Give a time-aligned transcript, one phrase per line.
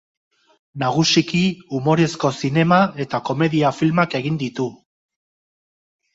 [0.83, 1.41] Nagusiki
[1.79, 4.69] umorezko zinema eta komedia filmak egin ditu.